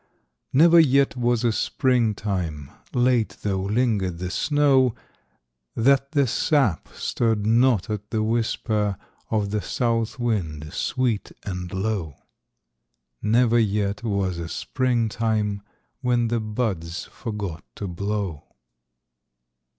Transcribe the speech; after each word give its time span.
Never 0.51 0.79
yet 0.79 1.15
was 1.15 1.43
a 1.43 1.51
springtime, 1.51 2.71
Late 2.91 3.37
though 3.43 3.61
lingered 3.61 4.17
the 4.17 4.31
snow, 4.31 4.95
That 5.75 6.13
the 6.13 6.25
sap 6.25 6.87
stirred 6.95 7.45
not 7.45 7.87
at 7.87 8.09
the 8.09 8.23
whisper 8.23 8.97
Of 9.29 9.51
the 9.51 9.61
south 9.61 10.17
wind 10.17 10.73
sweet 10.73 11.31
and 11.43 11.71
low; 11.71 12.15
Never 13.21 13.59
yet 13.59 14.03
was 14.03 14.39
a 14.39 14.49
springtime 14.49 15.61
When 15.99 16.29
the 16.29 16.39
buds 16.39 17.05
forgot 17.05 17.63
to 17.75 17.87
blow. 17.87 18.45